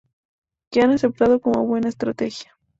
que 0.71 0.81
han 0.81 0.89
aceptado 0.89 1.39
como 1.39 1.63
buena 1.67 1.87
estrategia 1.89 2.57